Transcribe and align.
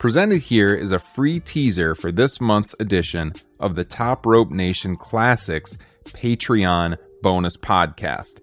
Presented 0.00 0.40
here 0.40 0.74
is 0.74 0.92
a 0.92 0.98
free 0.98 1.40
teaser 1.40 1.94
for 1.94 2.10
this 2.10 2.40
month's 2.40 2.74
edition 2.80 3.34
of 3.58 3.76
the 3.76 3.84
Top 3.84 4.24
Rope 4.24 4.50
Nation 4.50 4.96
Classics 4.96 5.76
Patreon 6.04 6.96
bonus 7.20 7.58
podcast. 7.58 8.38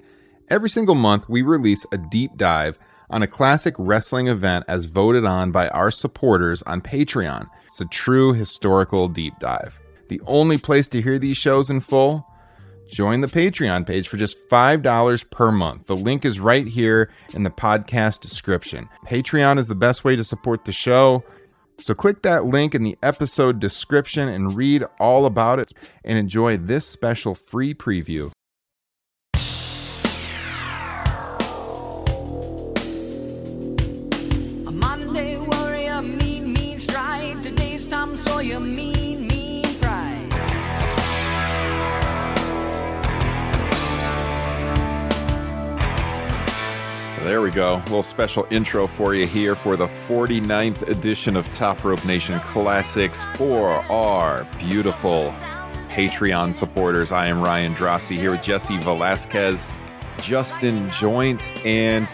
Every 0.49 0.69
single 0.69 0.93
month, 0.93 1.27
we 1.27 1.41
release 1.41 1.83
a 1.91 1.97
deep 1.97 2.37
dive 2.37 2.77
on 3.09 3.23
a 3.23 3.27
classic 3.27 3.73
wrestling 3.79 4.27
event 4.27 4.65
as 4.67 4.85
voted 4.85 5.25
on 5.25 5.51
by 5.51 5.67
our 5.69 5.89
supporters 5.89 6.61
on 6.67 6.79
Patreon. 6.79 7.47
It's 7.65 7.81
a 7.81 7.85
true 7.85 8.33
historical 8.33 9.07
deep 9.07 9.33
dive. 9.39 9.79
The 10.09 10.21
only 10.27 10.59
place 10.59 10.87
to 10.89 11.01
hear 11.01 11.17
these 11.17 11.37
shows 11.37 11.71
in 11.71 11.79
full? 11.79 12.23
Join 12.87 13.21
the 13.21 13.27
Patreon 13.27 13.87
page 13.87 14.09
for 14.09 14.17
just 14.17 14.37
$5 14.49 15.31
per 15.31 15.51
month. 15.51 15.87
The 15.87 15.97
link 15.97 16.23
is 16.23 16.39
right 16.39 16.67
here 16.67 17.09
in 17.33 17.41
the 17.41 17.49
podcast 17.49 18.19
description. 18.19 18.87
Patreon 19.07 19.57
is 19.57 19.67
the 19.67 19.73
best 19.73 20.03
way 20.03 20.15
to 20.15 20.23
support 20.23 20.63
the 20.63 20.71
show. 20.71 21.23
So 21.79 21.93
click 21.93 22.23
that 22.23 22.45
link 22.45 22.73
in 22.73 22.83
the 22.83 22.97
episode 23.03 23.59
description 23.59 24.27
and 24.27 24.55
read 24.55 24.83
all 24.99 25.25
about 25.25 25.59
it 25.59 25.73
and 26.03 26.17
enjoy 26.17 26.57
this 26.57 26.85
special 26.85 27.35
free 27.35 27.73
preview. 27.73 28.31
Go. 47.57 47.77
A 47.77 47.81
little 47.85 48.03
special 48.03 48.45
intro 48.51 48.85
for 48.85 49.15
you 49.15 49.25
here 49.25 49.55
for 49.55 49.75
the 49.75 49.87
49th 49.87 50.87
edition 50.89 51.35
of 51.35 51.49
Top 51.49 51.83
Rope 51.83 52.05
Nation 52.05 52.39
Classics 52.41 53.23
for 53.35 53.69
our 53.91 54.43
beautiful 54.59 55.33
Patreon 55.89 56.53
supporters. 56.53 57.11
I 57.11 57.25
am 57.25 57.41
Ryan 57.41 57.73
Droste 57.73 58.15
here 58.15 58.29
with 58.29 58.43
Jesse 58.43 58.77
Velasquez, 58.81 59.65
Justin 60.21 60.87
Joint, 60.91 61.49
and 61.65 62.07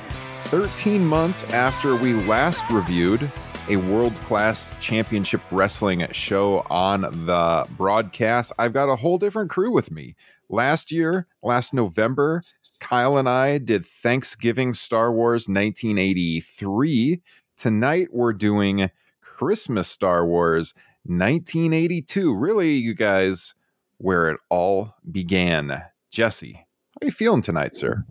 13 0.46 1.06
months 1.06 1.44
after 1.52 1.98
we 1.98 2.14
last 2.14 2.64
reviewed 2.70 3.30
a 3.68 3.76
world 3.76 4.16
class 4.22 4.74
championship 4.80 5.42
wrestling 5.52 6.08
show 6.14 6.66
on 6.70 7.02
the 7.02 7.68
broadcast, 7.72 8.54
I've 8.58 8.72
got 8.72 8.88
a 8.88 8.96
whole 8.96 9.18
different 9.18 9.50
crew 9.50 9.72
with 9.72 9.92
me. 9.92 10.16
Last 10.48 10.90
year, 10.92 11.28
last 11.42 11.74
November, 11.74 12.42
Kyle 12.84 13.16
and 13.16 13.30
I 13.30 13.60
did 13.60 13.86
Thanksgiving 13.86 14.74
Star 14.74 15.10
Wars 15.10 15.48
1983. 15.48 17.22
Tonight, 17.56 18.10
we're 18.12 18.34
doing 18.34 18.92
Christmas 19.22 19.88
Star 19.88 20.28
Wars 20.28 20.74
1982. 21.06 22.36
Really, 22.36 22.74
you 22.74 22.94
guys, 22.94 23.56
where 24.00 24.30
it 24.30 24.38
all 24.50 24.96
began. 25.10 25.82
Jesse, 26.12 26.56
how 26.56 26.98
are 27.02 27.06
you 27.06 27.12
feeling 27.12 27.42
tonight, 27.42 27.74
sir? 27.74 28.04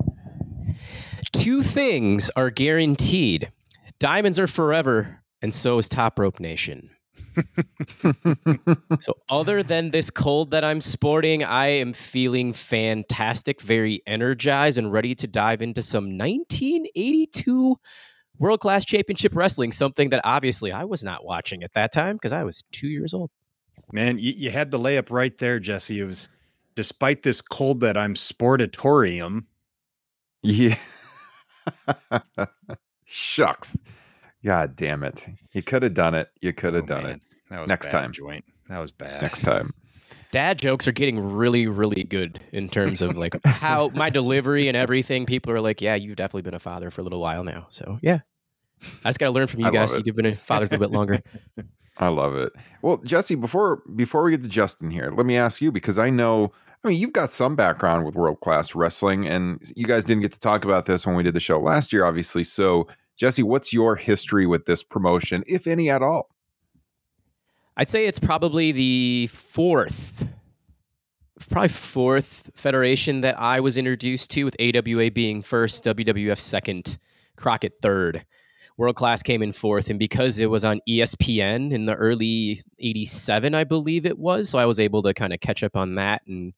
Two 1.32 1.62
things 1.62 2.30
are 2.34 2.48
guaranteed 2.48 3.52
diamonds 3.98 4.38
are 4.38 4.46
forever, 4.46 5.22
and 5.42 5.54
so 5.54 5.76
is 5.76 5.86
Top 5.86 6.18
Rope 6.18 6.40
Nation. 6.40 6.88
so, 9.00 9.14
other 9.30 9.62
than 9.62 9.91
this 9.91 10.10
cold 10.10 10.50
that 10.50 10.64
I'm 10.64 10.80
sporting, 10.80 11.44
I 11.44 11.66
am 11.66 11.92
feeling 11.92 12.52
fantastic, 12.52 13.60
very 13.60 14.02
energized, 14.06 14.78
and 14.78 14.92
ready 14.92 15.14
to 15.16 15.27
dive 15.27 15.62
into 15.62 15.83
some 15.83 16.18
1982 16.18 17.77
World 18.38 18.60
Class 18.60 18.84
Championship 18.84 19.34
Wrestling, 19.34 19.72
something 19.72 20.10
that 20.10 20.20
obviously 20.24 20.72
I 20.72 20.84
was 20.84 21.05
not 21.05 21.24
watching 21.24 21.62
at 21.62 21.72
that 21.74 21.92
time 21.92 22.16
because 22.16 22.33
I 22.33 22.44
was 22.44 22.62
two 22.72 22.88
years 22.88 23.14
old. 23.14 23.30
Man, 23.92 24.18
you, 24.18 24.33
you 24.33 24.50
had 24.50 24.70
the 24.70 24.78
layup 24.78 25.10
right 25.10 25.36
there, 25.38 25.60
Jesse. 25.60 26.00
It 26.00 26.05
was 26.05 26.28
despite 26.74 27.23
this 27.23 27.40
cold 27.40 27.80
that 27.80 27.96
I'm 27.96 28.14
sportatorium. 28.14 29.44
Yeah. 30.42 30.77
Shucks. 33.05 33.79
God 34.45 34.77
damn 34.77 35.03
it. 35.03 35.27
You 35.53 35.63
could 35.63 35.83
have 35.83 35.95
done 35.95 36.14
it. 36.14 36.29
You 36.41 36.53
could 36.53 36.75
oh, 36.75 36.77
have 36.77 36.85
Oh, 36.85 36.86
done 36.86 37.03
man, 37.05 37.13
it. 37.17 37.23
That 37.51 37.61
was 37.61 37.69
Next 37.69 37.91
time. 37.91 38.13
joint. 38.13 38.45
That 38.69 38.79
was 38.79 38.91
bad. 38.91 39.23
Next 39.23 39.41
time. 39.41 39.75
Dad 40.30 40.58
jokes 40.58 40.89
are 40.89 40.92
getting 40.92 41.20
really, 41.33 41.67
really 41.67 42.05
good 42.05 42.41
in 42.53 42.69
terms 42.70 43.03
of 43.03 43.17
like 43.17 43.35
how 43.45 43.89
my 43.89 44.08
delivery 44.08 44.67
and 44.67 44.77
everything. 44.77 45.27
People 45.27 45.53
are 45.53 45.61
like, 45.61 45.83
"Yeah, 45.83 45.95
you've 45.95 46.17
definitely 46.17 46.42
been 46.42 46.55
a 46.55 46.58
father 46.58 46.91
for 46.91 47.03
a 47.03 47.05
little 47.05 47.20
while 47.20 47.45
now." 47.45 47.67
So 47.69 47.98
yeah, 48.01 48.20
I 49.05 49.11
just 49.11 49.19
got 49.19 49.27
to 49.27 49.33
learn 49.33 49.47
from 49.47 49.61
you 49.61 49.67
I 49.67 49.70
guys. 49.70 49.95
You've 50.05 50.17
been 50.17 50.25
a 50.25 50.35
father 50.35 50.64
a 50.64 50.69
little 50.69 50.79
bit 50.79 50.91
longer. 50.91 51.23
I 51.98 52.09
love 52.09 52.35
it. 52.35 52.53
Well, 52.80 52.97
Jesse, 52.98 53.35
before 53.35 53.83
before 53.95 54.23
we 54.23 54.30
get 54.30 54.42
to 54.42 54.48
Justin 54.48 54.91
here, 54.91 55.11
let 55.11 55.27
me 55.27 55.36
ask 55.36 55.61
you 55.61 55.70
because 55.70 55.98
I 55.98 56.09
know 56.09 56.53
I 56.83 56.89
mean 56.89 56.98
you've 56.98 57.13
got 57.13 57.30
some 57.30 57.55
background 57.55 58.07
with 58.07 58.14
world 58.14 58.41
class 58.41 58.74
wrestling, 58.74 59.27
and 59.27 59.61
you 59.77 59.86
guys 59.86 60.05
didn't 60.05 60.23
get 60.23 60.33
to 60.33 60.41
talk 60.41 60.64
about 60.64 60.86
this 60.86 61.07
when 61.07 61.14
we 61.14 61.23
did 61.23 61.35
the 61.35 61.41
show 61.41 61.61
last 61.61 61.92
year, 61.92 62.07
obviously. 62.07 62.45
So, 62.45 62.89
Jesse, 63.17 63.42
what's 63.42 63.73
your 63.73 63.96
history 63.96 64.46
with 64.46 64.64
this 64.64 64.83
promotion, 64.83 65.45
if 65.46 65.67
any 65.67 65.90
at 65.90 66.02
all? 66.02 66.28
I'd 67.77 67.90
say 67.90 68.06
it's 68.06 68.18
probably 68.18 68.73
the 68.73 69.28
fourth, 69.33 70.27
probably 71.48 71.68
fourth 71.68 72.50
federation 72.55 73.23
that 73.23 73.39
I 73.39 73.61
was 73.61 73.78
introduced 73.78 74.30
to, 74.33 74.45
with 74.45 74.56
AWA 74.61 75.11
being 75.11 75.42
first, 75.42 75.84
WWF 75.84 76.39
second, 76.39 76.98
Crockett 77.36 77.74
third. 77.80 78.24
World 78.78 78.96
Class 78.96 79.23
came 79.23 79.42
in 79.42 79.52
fourth, 79.52 79.90
and 79.90 79.98
because 79.98 80.39
it 80.39 80.50
was 80.50 80.64
on 80.64 80.80
ESPN 80.89 81.73
in 81.73 81.86
the 81.86 81.94
early 81.94 82.62
'87, 82.79 83.55
I 83.55 83.64
believe 83.64 84.06
it 84.06 84.18
was, 84.18 84.48
so 84.48 84.58
I 84.58 84.67
was 84.67 84.80
able 84.80 85.02
to 85.02 85.14
kind 85.14 85.33
of 85.33 85.40
catch 85.40 85.62
up 85.62 85.77
on 85.77 85.94
that, 85.96 86.23
and 86.27 86.52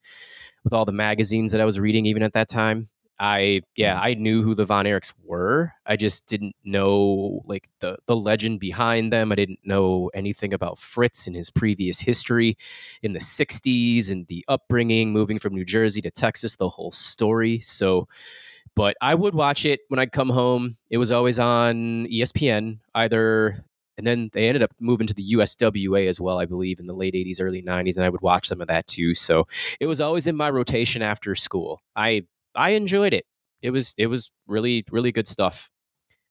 with 0.62 0.72
all 0.72 0.84
the 0.84 0.92
magazines 0.92 1.53
that 1.53 1.60
I 1.60 1.65
was 1.65 1.78
reading, 1.78 2.06
even 2.06 2.22
at 2.22 2.32
that 2.32 2.48
time, 2.48 2.88
I 3.19 3.62
yeah, 3.76 3.97
mm. 3.97 4.02
I 4.02 4.14
knew 4.14 4.42
who 4.42 4.54
the 4.54 4.64
Von 4.64 4.86
Erichs 4.86 5.12
were. 5.22 5.72
I 5.86 5.97
just 5.97 6.26
didn't 6.26 6.56
know 6.64 7.42
like 7.44 7.69
the 7.80 7.97
the 8.06 8.16
legend 8.16 8.58
behind 8.60 9.12
them. 9.12 9.30
I 9.30 9.36
didn't 9.36 9.60
know 9.64 10.10
anything 10.14 10.52
about 10.52 10.78
Fritz 10.78 11.26
and 11.26 11.36
his 11.36 11.48
previous 11.50 12.00
history 12.00 12.56
in 13.03 13.12
the 13.12 13.20
'60s 13.20 14.10
and 14.10 14.26
the 14.26 14.44
upbringing, 14.48 15.12
moving 15.12 15.38
from 15.38 15.54
New 15.54 15.64
Jersey 15.64 16.00
to 16.03 16.10
Texas, 16.10 16.56
the 16.56 16.69
whole 16.69 16.91
story. 16.91 17.60
So, 17.60 18.08
but 18.74 18.97
I 19.00 19.14
would 19.14 19.34
watch 19.34 19.64
it 19.64 19.80
when 19.88 20.00
I'd 20.00 20.12
come 20.12 20.30
home. 20.30 20.76
It 20.91 20.98
was 20.98 21.12
always 21.12 21.38
on 21.38 22.06
ESPN, 22.06 22.78
either. 22.94 23.62
And 23.97 24.04
then 24.04 24.28
they 24.32 24.48
ended 24.48 24.64
up 24.64 24.72
moving 24.80 25.06
to 25.06 25.14
the 25.14 25.34
USWA 25.34 26.08
as 26.08 26.20
well, 26.20 26.41
I 26.41 26.47
believe, 26.47 26.80
in 26.80 26.88
the 26.88 26.94
late 26.94 27.14
80s, 27.14 27.41
early 27.41 27.62
90s, 27.62 27.97
and 27.97 28.04
I 28.04 28.08
would 28.08 28.22
watch 28.22 28.48
some 28.48 28.60
of 28.60 28.66
that 28.66 28.88
too. 28.88 29.14
So 29.14 29.47
it 29.78 29.86
was 29.86 30.00
always 30.00 30.26
in 30.26 30.34
my 30.34 30.50
rotation 30.50 31.00
after 31.00 31.36
school. 31.36 31.80
I 31.94 32.24
I 32.54 32.70
enjoyed 32.70 33.12
it. 33.12 33.26
It 33.62 33.70
was 33.70 33.94
it 33.98 34.06
was 34.06 34.31
really 34.47 34.84
really 34.91 35.12
good 35.12 35.28
stuff. 35.28 35.70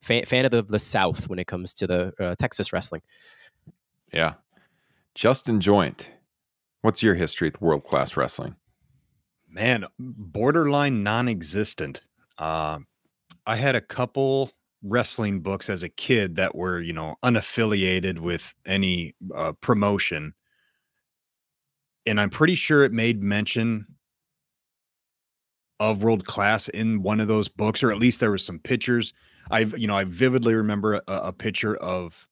Fan, 0.02 0.26
fan 0.26 0.44
of 0.44 0.52
the, 0.52 0.64
the 0.64 0.80
South 0.80 1.30
when 1.30 1.40
it 1.40 1.48
comes 1.48 1.74
to 1.76 1.88
the 1.88 2.14
uh, 2.20 2.36
Texas 2.38 2.74
wrestling. 2.74 3.02
Yeah, 4.12 4.34
Justin 5.16 5.62
Joint, 5.62 6.10
what's 6.82 7.02
your 7.02 7.16
history 7.16 7.48
with 7.48 7.62
world 7.62 7.84
class 7.84 8.18
wrestling? 8.18 8.56
Man, 9.50 9.86
borderline 10.00 11.04
non-existent. 11.04 12.06
Uh, 12.38 12.80
I 13.46 13.56
had 13.56 13.76
a 13.76 13.82
couple 13.82 14.52
wrestling 14.82 15.40
books 15.40 15.70
as 15.70 15.84
a 15.84 15.90
kid 15.90 16.36
that 16.36 16.56
were, 16.56 16.82
you 16.82 16.92
know, 16.92 17.16
unaffiliated 17.24 18.20
with 18.20 18.54
any 18.66 19.16
uh, 19.34 19.54
promotion, 19.62 20.34
and 22.06 22.20
I'm 22.20 22.30
pretty 22.30 22.56
sure 22.56 22.84
it 22.84 22.92
made 22.92 23.22
mention 23.22 23.88
of 25.80 26.04
world 26.04 26.26
class 26.26 26.70
in 26.70 27.02
one 27.02 27.20
of 27.20 27.28
those 27.28 27.48
books, 27.50 27.84
or 27.84 27.92
at 27.92 27.98
least 27.98 28.20
there 28.20 28.32
was 28.32 28.46
some 28.46 28.60
pictures. 28.60 29.14
I've, 29.52 29.78
you 29.78 29.88
know, 29.88 29.96
I 29.96 30.06
vividly 30.06 30.54
remember 30.56 30.96
a, 30.96 31.02
a 31.08 31.34
picture 31.34 31.76
of 31.78 32.28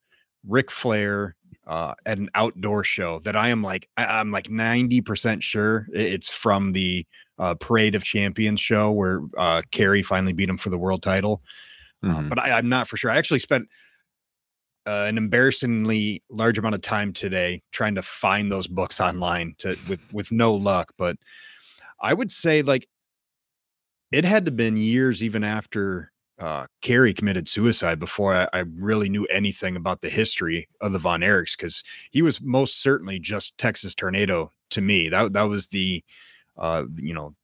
Ric 0.48 0.72
Flair 0.72 1.36
uh, 1.68 1.94
at 2.06 2.18
an 2.18 2.30
outdoor 2.36 2.84
show 2.84 3.20
that 3.20 3.36
I 3.36 3.50
am 3.50 3.62
like, 3.62 3.88
I, 3.98 4.06
I'm 4.06 4.32
like 4.32 4.48
90% 4.48 5.44
sure 5.44 5.88
it's 5.94 6.30
from 6.30 6.72
the 6.72 7.06
uh, 7.38 7.56
Parade 7.56 7.96
of 7.96 8.04
Champions 8.04 8.60
show 8.60 8.92
where 8.92 9.22
uh, 9.38 9.62
Kerry 9.72 10.02
finally 10.04 10.34
beat 10.34 10.50
him 10.50 10.58
for 10.58 10.70
the 10.70 10.78
world 10.78 11.04
title. 11.04 11.42
Uh, 12.04 12.08
Mhm. 12.08 12.30
but 12.30 12.40
I, 12.40 12.52
I'm 12.58 12.68
not 12.70 12.88
for 12.88 12.98
sure. 12.98 13.12
I 13.12 13.18
actually 13.18 13.40
spent 13.40 13.68
uh, 14.88 15.06
an 15.08 15.18
embarrassingly 15.18 16.24
large 16.30 16.58
amount 16.58 16.74
of 16.74 16.82
time 16.82 17.14
today 17.14 17.62
trying 17.72 17.94
to 17.96 18.02
find 18.02 18.52
those 18.52 18.66
books 18.66 19.00
online 19.00 19.54
to 19.60 19.78
with 19.88 20.00
with 20.12 20.32
no 20.32 20.54
luck. 20.54 20.92
But 20.98 21.18
I 22.02 22.14
would 22.16 22.32
say 22.32 22.64
like 22.64 22.88
it 24.12 24.26
had 24.26 24.46
to 24.46 24.52
been 24.52 24.78
years 24.78 25.24
even 25.24 25.44
after 25.44 26.12
uh, 26.40 26.66
Kerry 26.82 27.14
committed 27.14 27.48
suicide 27.48 28.00
before 28.00 28.34
I, 28.34 28.48
I 28.52 28.64
really 28.76 29.10
knew 29.10 29.26
anything 29.26 29.76
about 29.76 30.02
the 30.02 30.10
history 30.10 30.68
of 30.82 30.92
the 30.92 31.00
Von 31.00 31.22
Erichs 31.22 31.56
because 31.56 31.84
he 32.10 32.22
was 32.22 32.42
most 32.42 32.82
certainly 32.82 33.20
just 33.20 33.58
Texas 33.58 33.94
Tornado 33.94 34.52
to 34.72 34.82
me. 34.82 35.08
That 35.08 35.34
that 35.34 35.44
was 35.44 35.68
the 35.68 36.04
uh, 36.58 36.86
you 36.96 37.14
know 37.14 37.36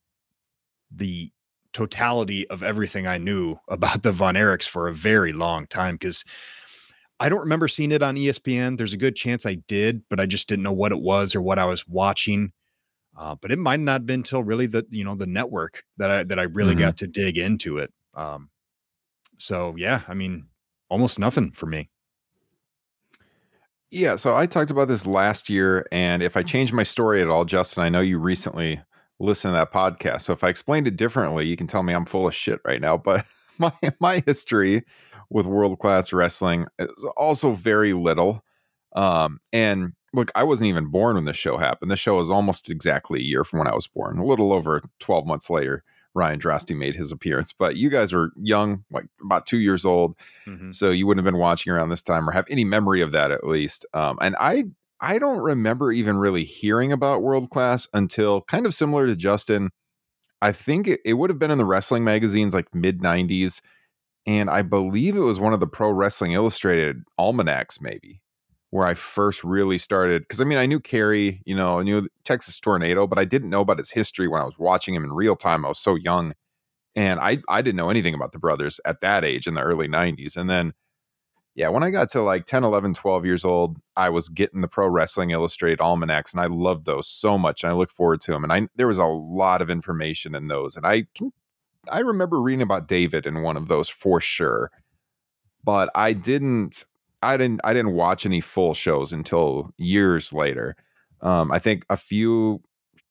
the 0.92 1.32
totality 1.74 2.50
of 2.50 2.64
everything 2.64 3.06
I 3.06 3.20
knew 3.20 3.58
about 3.68 4.04
the 4.04 4.12
Von 4.12 4.36
Erichs 4.36 4.68
for 4.68 4.88
a 4.88 4.94
very 4.94 5.32
long 5.32 5.68
time 5.68 5.96
because 5.96 6.24
I 7.20 7.30
don't 7.30 7.40
remember 7.40 7.68
seeing 7.68 7.92
it 7.92 8.04
on 8.04 8.16
ESPN. 8.16 8.78
There's 8.78 8.94
a 8.94 8.98
good 8.98 9.16
chance 9.16 9.46
I 9.46 9.56
did, 9.68 10.02
but 10.10 10.20
I 10.20 10.26
just 10.26 10.48
didn't 10.48 10.64
know 10.64 10.72
what 10.72 10.92
it 10.92 11.00
was 11.00 11.36
or 11.36 11.42
what 11.42 11.60
I 11.60 11.66
was 11.66 11.88
watching. 11.88 12.52
Uh, 13.18 13.36
but 13.42 13.52
it 13.52 13.60
might 13.60 13.80
not 13.80 13.94
have 14.02 14.06
been 14.06 14.24
till 14.24 14.44
really 14.44 14.68
the 14.68 14.86
you 14.92 15.04
know 15.04 15.16
the 15.16 15.26
network 15.26 15.84
that 15.98 16.12
I 16.12 16.24
that 16.26 16.40
I 16.40 16.44
really 16.44 16.76
Mhm. 16.76 16.80
got 16.80 16.98
to 16.98 17.08
dig 17.08 17.38
into 17.38 17.80
it. 17.80 17.92
Um, 18.14 18.50
so 19.40 19.76
yeah, 19.78 20.02
I 20.08 20.14
mean, 20.14 20.48
almost 20.90 21.20
nothing 21.20 21.52
for 21.52 21.66
me. 21.66 21.90
Yeah, 23.90 24.18
so 24.18 24.36
I 24.36 24.46
talked 24.46 24.70
about 24.70 24.90
this 24.90 25.08
last 25.08 25.50
year, 25.50 25.86
and 25.92 26.22
if 26.22 26.36
I 26.36 26.44
change 26.44 26.74
my 26.74 26.84
story 26.84 27.22
at 27.22 27.30
all, 27.30 27.46
Justin, 27.46 27.84
I 27.84 27.90
know 27.90 28.02
you 28.02 28.20
recently 28.20 28.82
listened 29.20 29.54
to 29.54 29.56
that 29.56 29.72
podcast. 29.72 30.24
So 30.24 30.34
if 30.34 30.44
I 30.44 30.50
explained 30.50 30.88
it 30.88 30.98
differently, 30.98 31.48
you 31.48 31.56
can 31.56 31.68
tell 31.68 31.84
me 31.84 31.94
I'm 31.94 32.06
full 32.06 32.28
of 32.28 32.36
shit 32.36 32.60
right 32.66 32.82
now. 32.82 32.98
But 32.98 33.26
my 33.58 33.72
my 34.00 34.22
history 34.26 34.84
with 35.30 35.46
world 35.46 35.80
class 35.80 36.12
wrestling 36.14 36.66
is 36.80 37.06
also 37.16 37.54
very 37.54 37.94
little. 37.94 38.44
Um, 38.96 39.40
and 39.54 39.94
look, 40.14 40.32
I 40.36 40.44
wasn't 40.44 40.70
even 40.70 40.86
born 40.88 41.16
when 41.16 41.26
this 41.26 41.38
show 41.38 41.58
happened. 41.58 41.92
This 41.92 42.00
show 42.00 42.16
was 42.18 42.30
almost 42.30 42.72
exactly 42.72 43.20
a 43.20 43.24
year 43.24 43.44
from 43.44 43.60
when 43.60 43.68
I 43.68 43.76
was 43.76 43.88
born. 43.88 44.18
A 44.20 44.26
little 44.26 44.54
over 44.54 44.82
12 45.00 45.26
months 45.28 45.50
later, 45.50 45.84
Ryan 46.14 46.40
Droste 46.40 46.76
made 46.78 46.96
his 46.96 47.12
appearance. 47.12 47.54
But 47.54 47.76
you 47.76 47.90
guys 47.90 48.14
were 48.14 48.32
young, 48.42 48.84
like 48.92 49.06
about 49.22 49.46
two 49.46 49.60
years 49.60 49.86
old 49.86 50.16
so 50.72 50.90
you 50.90 51.06
wouldn't 51.06 51.26
have 51.26 51.32
been 51.32 51.40
watching 51.40 51.72
around 51.72 51.90
this 51.90 52.02
time 52.02 52.28
or 52.28 52.32
have 52.32 52.46
any 52.50 52.64
memory 52.64 53.02
of 53.02 53.12
that 53.12 53.32
at 53.32 53.46
least 53.46 53.86
um, 53.94 54.18
and 54.22 54.36
i 54.40 54.64
i 55.00 55.20
don't 55.20 55.40
remember 55.40 55.92
even 55.92 56.18
really 56.18 56.44
hearing 56.44 56.92
about 56.92 57.22
world 57.22 57.50
class 57.50 57.88
until 57.94 58.42
kind 58.42 58.66
of 58.66 58.74
similar 58.74 59.06
to 59.06 59.16
justin 59.16 59.70
i 60.42 60.52
think 60.52 60.88
it, 60.88 61.00
it 61.06 61.14
would 61.14 61.30
have 61.30 61.40
been 61.40 61.52
in 61.52 61.58
the 61.58 61.66
wrestling 61.66 62.04
magazines 62.04 62.54
like 62.54 62.74
mid 62.74 63.00
90s 63.00 63.62
and 64.26 64.50
i 64.50 64.62
believe 64.62 65.16
it 65.16 65.22
was 65.22 65.40
one 65.40 65.54
of 65.54 65.60
the 65.60 65.68
pro 65.68 65.90
wrestling 65.90 66.32
illustrated 66.32 67.04
almanacs 67.20 67.82
maybe 67.82 68.22
where 68.70 68.86
i 68.86 68.94
first 68.94 69.44
really 69.44 69.78
started 69.78 70.22
because 70.24 70.42
i 70.42 70.44
mean 70.44 70.58
i 70.58 70.66
knew 70.66 70.80
Kerry, 70.80 71.42
you 71.46 71.56
know 71.56 71.80
i 71.80 71.84
knew 71.84 72.08
texas 72.24 72.60
tornado 72.60 73.08
but 73.08 73.20
i 73.20 73.26
didn't 73.26 73.50
know 73.50 73.62
about 73.62 73.78
his 73.78 73.92
history 73.92 74.28
when 74.28 74.42
i 74.42 74.46
was 74.46 74.58
watching 74.58 74.94
him 74.94 75.04
in 75.04 75.14
real 75.14 75.36
time 75.36 75.66
i 75.66 75.70
was 75.70 75.80
so 75.80 75.96
young 75.96 76.34
and 76.98 77.20
I 77.20 77.38
I 77.48 77.62
didn't 77.62 77.78
know 77.78 77.92
anything 77.92 78.16
about 78.16 78.34
the 78.34 78.40
brothers 78.40 78.82
at 78.84 79.02
that 79.02 79.24
age 79.24 79.48
in 79.48 79.54
the 79.54 79.62
early 79.62 79.88
90s. 79.88 80.36
And 80.36 80.50
then 80.50 80.74
yeah, 81.54 81.70
when 81.70 81.84
I 81.84 81.90
got 81.90 82.10
to 82.10 82.22
like 82.22 82.46
10, 82.46 82.64
11, 82.64 82.94
12 82.94 83.26
years 83.26 83.44
old, 83.44 83.78
I 83.96 84.10
was 84.10 84.30
getting 84.30 84.62
the 84.62 84.68
Pro 84.68 84.88
Wrestling 84.88 85.32
Illustrated 85.32 85.80
almanacs 85.80 86.34
and 86.34 86.42
I 86.42 86.46
loved 86.48 86.86
those 86.86 87.08
so 87.08 87.38
much 87.38 87.64
and 87.64 87.72
I 87.72 87.76
look 87.76 87.92
forward 87.92 88.22
to 88.22 88.32
them. 88.32 88.44
And 88.44 88.52
I 88.52 88.68
there 88.76 88.88
was 88.88 89.00
a 89.00 89.06
lot 89.06 89.62
of 89.62 89.70
information 89.70 90.36
in 90.36 90.48
those 90.48 90.76
and 90.76 90.86
I 90.86 91.06
can 91.16 91.32
I 91.90 92.00
remember 92.00 92.42
reading 92.42 92.64
about 92.64 92.88
David 92.88 93.28
in 93.28 93.44
one 93.44 93.58
of 93.58 93.68
those 93.68 93.88
for 93.88 94.20
sure. 94.20 94.72
But 95.64 95.90
I 95.94 96.14
didn't 96.14 96.84
I 97.28 97.38
didn't 97.38 97.62
I 97.64 97.74
didn't 97.74 97.94
watch 97.94 98.26
any 98.26 98.40
full 98.40 98.74
shows 98.74 99.12
until 99.12 99.74
years 99.78 100.32
later. 100.32 100.76
Um, 101.22 101.52
I 101.52 101.60
think 101.60 101.86
a 101.90 101.98
few 101.98 102.62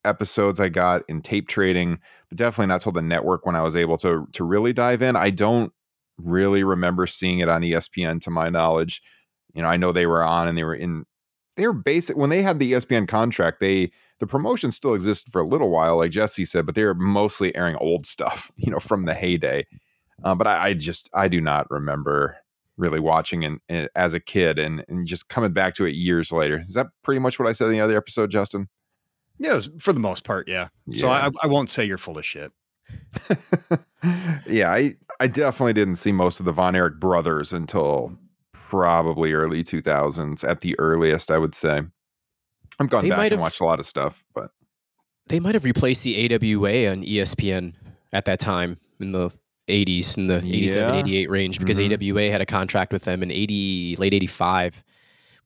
episodes 0.04 0.58
I 0.58 0.68
got 0.70 1.02
in 1.08 1.20
tape 1.20 1.48
trading, 1.48 2.00
but 2.30 2.38
definitely 2.38 2.68
not 2.68 2.80
till 2.80 2.92
the 2.92 3.02
network 3.02 3.44
when 3.44 3.56
I 3.56 3.62
was 3.62 3.76
able 3.76 3.98
to 3.98 4.26
to 4.32 4.44
really 4.44 4.72
dive 4.72 5.02
in. 5.02 5.16
I 5.16 5.30
don't 5.30 5.72
really 6.16 6.64
remember 6.64 7.06
seeing 7.06 7.40
it 7.40 7.48
on 7.48 7.60
ESPN 7.60 8.20
to 8.22 8.30
my 8.30 8.48
knowledge. 8.48 9.02
You 9.54 9.62
know, 9.62 9.68
I 9.68 9.76
know 9.76 9.92
they 9.92 10.06
were 10.06 10.24
on 10.24 10.48
and 10.48 10.56
they 10.56 10.64
were 10.64 10.74
in 10.74 11.04
they 11.56 11.66
were 11.66 11.74
basic 11.74 12.16
when 12.16 12.30
they 12.30 12.42
had 12.42 12.58
the 12.58 12.72
ESPN 12.72 13.06
contract, 13.06 13.60
they 13.60 13.90
the 14.18 14.26
promotion 14.26 14.72
still 14.72 14.94
existed 14.94 15.30
for 15.30 15.42
a 15.42 15.46
little 15.46 15.70
while, 15.70 15.98
like 15.98 16.10
Jesse 16.10 16.46
said, 16.46 16.64
but 16.64 16.74
they 16.74 16.84
were 16.84 16.94
mostly 16.94 17.54
airing 17.54 17.76
old 17.76 18.06
stuff, 18.06 18.50
you 18.56 18.70
know, 18.70 18.80
from 18.80 19.04
the 19.04 19.14
heyday. 19.14 19.66
Uh, 20.24 20.34
but 20.34 20.46
I, 20.46 20.68
I 20.68 20.74
just 20.74 21.10
I 21.12 21.28
do 21.28 21.42
not 21.42 21.70
remember 21.70 22.38
really 22.76 23.00
watching 23.00 23.44
and 23.44 23.60
eh, 23.68 23.86
as 23.94 24.12
a 24.14 24.20
kid 24.20 24.58
and, 24.58 24.84
and 24.88 25.06
just 25.06 25.28
coming 25.28 25.52
back 25.52 25.74
to 25.74 25.84
it 25.86 25.94
years 25.94 26.30
later. 26.32 26.62
Is 26.66 26.74
that 26.74 26.88
pretty 27.02 27.18
much 27.20 27.38
what 27.38 27.48
I 27.48 27.52
said 27.52 27.66
in 27.66 27.72
the 27.72 27.80
other 27.80 27.96
episode, 27.96 28.30
Justin? 28.30 28.68
Yeah, 29.38 29.54
was- 29.54 29.70
for 29.78 29.92
the 29.92 30.00
most 30.00 30.24
part, 30.24 30.48
yeah. 30.48 30.68
So 30.94 31.08
I, 31.08 31.30
I 31.42 31.46
won't 31.46 31.68
say 31.70 31.84
you're 31.84 31.98
full 31.98 32.18
of 32.18 32.24
shit. 32.24 32.52
yeah, 34.46 34.70
I 34.70 34.94
I 35.20 35.26
definitely 35.26 35.72
didn't 35.72 35.96
see 35.96 36.12
most 36.12 36.38
of 36.40 36.46
the 36.46 36.52
Von 36.52 36.76
Erich 36.76 37.00
brothers 37.00 37.52
until 37.52 38.16
probably 38.52 39.32
early 39.32 39.62
2000s 39.64 40.48
at 40.48 40.60
the 40.60 40.78
earliest, 40.78 41.30
I 41.30 41.38
would 41.38 41.54
say. 41.54 41.80
I'm 42.78 42.86
gone 42.86 43.04
They 43.04 43.10
back 43.10 43.18
might 43.18 43.24
and 43.26 43.32
have- 43.34 43.40
watched 43.40 43.60
a 43.60 43.64
lot 43.64 43.80
of 43.80 43.86
stuff, 43.86 44.24
but 44.34 44.50
They 45.28 45.40
might 45.40 45.54
have 45.54 45.64
replaced 45.64 46.04
the 46.04 46.32
AWA 46.34 46.90
on 46.90 47.02
ESPN 47.02 47.74
at 48.12 48.24
that 48.26 48.38
time 48.40 48.78
in 49.00 49.12
the 49.12 49.30
80s, 49.68 50.16
in 50.16 50.26
the 50.28 50.38
87, 50.38 50.94
Yeah. 50.94 51.00
88 51.00 51.30
range, 51.30 51.58
because 51.58 51.78
Mhm. 51.78 51.92
AWA 51.92 52.30
had 52.30 52.40
a 52.40 52.46
contract 52.46 52.92
with 52.92 53.04
them 53.04 53.22
in 53.22 53.30
80, 53.30 53.96
late 53.98 54.14
85. 54.14 54.82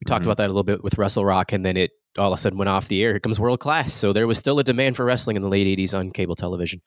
We 0.00 0.04
talked 0.06 0.22
Mhm. 0.22 0.26
about 0.26 0.36
that 0.38 0.46
a 0.46 0.48
little 0.52 0.62
bit 0.62 0.82
with 0.84 0.98
Wrestle 0.98 1.24
Rock, 1.24 1.52
and 1.52 1.64
then 1.64 1.76
it 1.76 1.92
all 2.18 2.32
of 2.32 2.36
a 2.38 2.40
sudden 2.40 2.58
went 2.58 2.68
off 2.68 2.88
the 2.88 3.02
air. 3.02 3.10
Here 3.12 3.20
comes 3.20 3.38
World 3.38 3.60
Class. 3.60 3.92
So 3.94 4.12
there 4.12 4.26
was 4.26 4.36
still 4.38 4.58
a 4.58 4.64
demand 4.64 4.96
for 4.96 5.04
wrestling 5.04 5.36
in 5.36 5.42
the 5.42 5.48
late 5.48 5.66
80s 5.66 5.94
on 5.94 6.10
cable 6.10 6.34
television. 6.34 6.80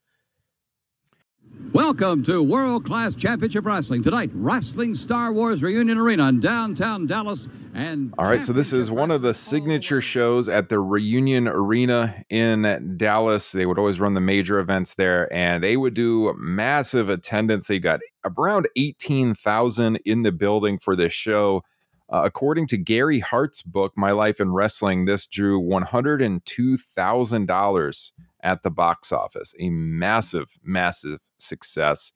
Welcome 1.74 2.24
to 2.26 2.44
World 2.44 2.86
Class 2.86 3.16
Championship 3.16 3.66
Wrestling. 3.66 4.04
Tonight, 4.04 4.30
Wrestling 4.36 4.94
Star 4.94 5.34
Wars 5.34 5.64
Reunion 5.64 5.98
Arena 5.98 6.30
in 6.30 6.40
downtown 6.40 7.08
Dallas. 7.08 7.48
And 7.74 8.14
All 8.20 8.26
right, 8.26 8.44
so 8.44 8.54
this 8.54 8.72
is 8.72 8.92
one 8.92 9.10
of 9.10 9.24
the 9.24 9.34
signature 9.34 10.00
shows 10.00 10.48
at 10.48 10.70
the 10.70 10.80
Reunion 10.80 11.48
Arena 11.48 12.24
in 12.30 12.94
Dallas. 12.96 13.54
They 13.54 13.66
would 13.66 13.80
always 13.80 14.00
run 14.00 14.14
the 14.14 14.22
major 14.22 14.60
events 14.60 14.94
there, 14.94 15.34
and 15.34 15.64
they 15.64 15.76
would 15.76 15.96
do 15.96 16.36
massive 16.38 17.10
attendance. 17.10 17.70
They 17.70 17.80
got 17.80 18.02
around 18.24 18.68
18,000 18.76 19.96
in 20.06 20.22
the 20.22 20.32
building 20.32 20.78
for 20.78 20.96
this 20.96 21.14
show. 21.14 21.64
Uh, 22.08 22.22
according 22.24 22.68
to 22.68 22.78
Gary 22.78 23.18
Hart's 23.18 23.64
book, 23.64 23.94
My 23.96 24.12
Life 24.12 24.40
in 24.40 24.54
Wrestling, 24.54 25.06
this 25.06 25.26
drew 25.26 25.60
$102,000 25.60 28.12
at 28.44 28.62
the 28.62 28.70
box 28.70 29.12
office. 29.12 29.56
A 29.60 29.70
massive, 29.70 30.60
massive 30.64 31.22
success. 31.40 32.12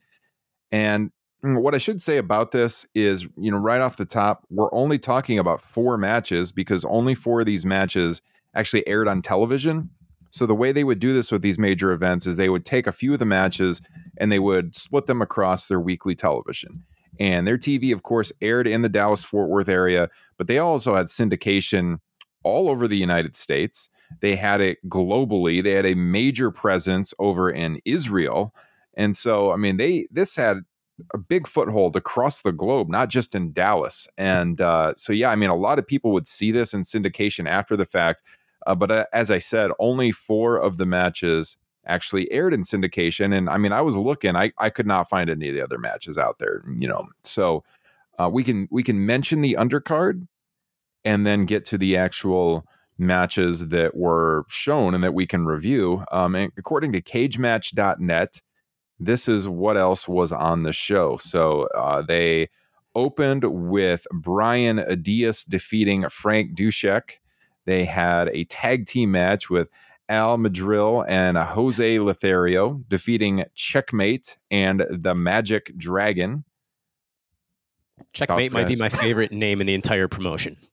And 0.71 1.11
what 1.41 1.73
I 1.73 1.77
should 1.77 2.01
say 2.01 2.17
about 2.17 2.51
this 2.51 2.85
is, 2.93 3.25
you 3.37 3.51
know, 3.51 3.57
right 3.57 3.81
off 3.81 3.97
the 3.97 4.05
top, 4.05 4.45
we're 4.49 4.73
only 4.73 4.99
talking 4.99 5.39
about 5.39 5.61
four 5.61 5.97
matches 5.97 6.51
because 6.51 6.83
only 6.85 7.15
four 7.15 7.39
of 7.39 7.45
these 7.45 7.65
matches 7.65 8.21
actually 8.53 8.85
aired 8.87 9.07
on 9.07 9.21
television. 9.21 9.89
So 10.31 10.45
the 10.45 10.55
way 10.55 10.71
they 10.71 10.83
would 10.83 10.99
do 10.99 11.13
this 11.13 11.31
with 11.31 11.41
these 11.41 11.57
major 11.57 11.91
events 11.91 12.27
is 12.27 12.37
they 12.37 12.49
would 12.49 12.65
take 12.65 12.85
a 12.85 12.91
few 12.91 13.13
of 13.13 13.19
the 13.19 13.25
matches 13.25 13.81
and 14.17 14.31
they 14.31 14.39
would 14.39 14.75
split 14.75 15.07
them 15.07 15.21
across 15.21 15.67
their 15.67 15.79
weekly 15.79 16.15
television. 16.15 16.83
And 17.19 17.47
their 17.47 17.57
TV, 17.57 17.93
of 17.93 18.03
course, 18.03 18.31
aired 18.41 18.67
in 18.67 18.81
the 18.81 18.89
Dallas 18.89 19.23
Fort 19.23 19.49
Worth 19.49 19.69
area, 19.69 20.09
but 20.37 20.47
they 20.47 20.59
also 20.59 20.95
had 20.95 21.05
syndication 21.05 21.99
all 22.43 22.69
over 22.69 22.87
the 22.87 22.97
United 22.97 23.35
States. 23.35 23.89
They 24.21 24.35
had 24.35 24.61
it 24.61 24.77
globally. 24.87 25.63
They 25.63 25.71
had 25.71 25.85
a 25.85 25.95
major 25.95 26.51
presence 26.51 27.13
over 27.19 27.49
in 27.49 27.79
Israel. 27.85 28.53
And 28.95 29.15
so, 29.15 29.51
I 29.51 29.57
mean, 29.57 29.77
they 29.77 30.07
this 30.11 30.35
had 30.35 30.61
a 31.13 31.17
big 31.17 31.47
foothold 31.47 31.95
across 31.95 32.41
the 32.41 32.51
globe, 32.51 32.89
not 32.89 33.09
just 33.09 33.35
in 33.35 33.51
Dallas. 33.51 34.07
And 34.17 34.59
uh, 34.59 34.93
so, 34.97 35.13
yeah, 35.13 35.29
I 35.29 35.35
mean, 35.35 35.49
a 35.49 35.55
lot 35.55 35.77
of 35.77 35.85
people 35.85 36.11
would 36.11 36.27
see 36.27 36.51
this 36.51 36.73
in 36.73 36.81
syndication 36.81 37.47
after 37.47 37.75
the 37.75 37.85
fact. 37.85 38.23
Uh, 38.65 38.75
but 38.75 38.91
uh, 38.91 39.05
as 39.13 39.29
I 39.29 39.37
said, 39.37 39.71
only 39.79 40.11
four 40.11 40.57
of 40.57 40.77
the 40.77 40.85
matches 40.85 41.57
actually 41.85 42.29
aired 42.31 42.53
in 42.53 42.63
syndication. 42.63 43.35
And 43.35 43.49
I 43.49 43.57
mean, 43.57 43.71
I 43.71 43.81
was 43.81 43.95
looking, 43.95 44.35
I, 44.35 44.51
I 44.57 44.69
could 44.69 44.87
not 44.87 45.09
find 45.09 45.29
any 45.29 45.49
of 45.49 45.55
the 45.55 45.61
other 45.61 45.77
matches 45.77 46.17
out 46.17 46.39
there, 46.39 46.63
you 46.75 46.87
know. 46.87 47.07
So 47.23 47.63
uh, 48.19 48.29
we 48.31 48.43
can 48.43 48.67
we 48.71 48.83
can 48.83 49.05
mention 49.05 49.41
the 49.41 49.55
undercard 49.59 50.27
and 51.05 51.25
then 51.25 51.45
get 51.45 51.63
to 51.65 51.77
the 51.77 51.95
actual 51.95 52.65
matches 52.97 53.69
that 53.69 53.95
were 53.95 54.45
shown 54.47 54.93
and 54.93 55.03
that 55.03 55.13
we 55.13 55.25
can 55.25 55.45
review. 55.45 56.03
Um, 56.11 56.35
and 56.35 56.51
according 56.57 56.93
to 56.93 57.01
cagematch.net, 57.01 58.41
this 58.99 59.27
is 59.27 59.47
what 59.47 59.77
else 59.77 60.07
was 60.07 60.31
on 60.31 60.63
the 60.63 60.73
show. 60.73 61.17
So 61.17 61.63
uh, 61.75 62.01
they 62.01 62.49
opened 62.95 63.43
with 63.43 64.07
Brian 64.11 64.77
Adias 64.77 65.47
defeating 65.47 66.09
Frank 66.09 66.55
Dusek. 66.57 67.19
They 67.65 67.85
had 67.85 68.29
a 68.29 68.45
tag 68.45 68.85
team 68.87 69.11
match 69.11 69.49
with 69.49 69.69
Al 70.09 70.37
Madril 70.37 71.05
and 71.07 71.37
Jose 71.37 71.99
Lothario 71.99 72.81
defeating 72.87 73.43
Checkmate 73.53 74.37
and 74.49 74.85
the 74.89 75.13
Magic 75.13 75.77
Dragon. 75.77 76.45
Checkmate 78.13 78.51
Thoughts, 78.51 78.53
might 78.53 78.67
be 78.67 78.75
my 78.77 78.89
favorite 78.89 79.31
name 79.31 79.59
in 79.59 79.67
the 79.67 79.73
entire 79.73 80.07
promotion. 80.07 80.57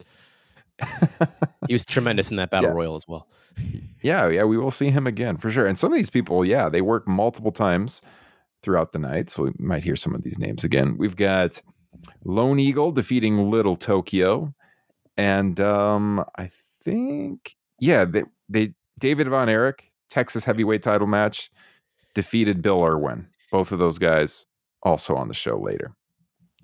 He 1.67 1.73
was 1.73 1.85
tremendous 1.87 2.31
in 2.31 2.37
that 2.37 2.51
battle 2.51 2.71
Yeah. 2.71 2.77
royal 2.77 2.95
as 2.97 3.07
well. 3.09 3.29
Yeah, 4.03 4.29
yeah, 4.29 4.45
we 4.45 4.59
will 4.59 4.71
see 4.71 4.91
him 4.91 5.07
again 5.07 5.39
for 5.39 5.51
sure. 5.51 5.67
And 5.67 5.79
some 5.79 5.91
of 5.91 5.97
these 5.97 6.11
people, 6.11 6.45
yeah, 6.45 6.69
they 6.69 6.83
work 6.83 7.09
multiple 7.09 7.53
times 7.53 8.03
throughout 8.63 8.93
the 8.93 8.99
night. 8.99 9.31
So 9.31 9.45
we 9.45 9.53
might 9.59 9.83
hear 9.83 9.97
some 9.97 10.15
of 10.15 10.23
these 10.23 10.39
names 10.39 10.63
again. 10.63 10.99
We've 10.99 11.17
got 11.17 11.63
Lone 12.23 12.59
Eagle 12.61 12.93
defeating 12.93 13.51
Little 13.51 13.77
Tokyo. 13.77 14.55
And 15.17 15.59
um, 15.59 16.23
I 16.37 16.51
think, 16.83 17.57
yeah, 17.81 18.05
they, 18.05 18.25
they 18.51 18.75
David 18.99 19.29
Von 19.29 19.49
Erich, 19.49 19.91
Texas 20.11 20.45
heavyweight 20.45 20.83
title 20.83 21.07
match, 21.07 21.51
defeated 22.15 22.61
Bill 22.61 22.85
Irwin. 22.85 23.29
Both 23.51 23.73
of 23.73 23.79
those 23.79 23.97
guys 23.97 24.45
also 24.83 25.15
on 25.17 25.29
the 25.29 25.35
show 25.35 25.59
later. 25.59 25.95